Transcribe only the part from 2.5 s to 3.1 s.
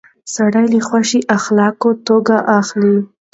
اخلي.